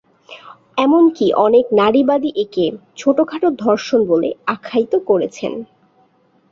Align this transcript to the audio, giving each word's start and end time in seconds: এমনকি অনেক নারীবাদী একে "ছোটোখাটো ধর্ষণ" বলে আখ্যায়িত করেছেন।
এমনকি 0.77 1.25
অনেক 1.37 1.65
নারীবাদী 1.73 2.31
একে 2.35 2.65
"ছোটোখাটো 2.97 3.47
ধর্ষণ" 3.59 3.99
বলে 4.05 4.29
আখ্যায়িত 4.47 4.93
করেছেন। 5.09 5.53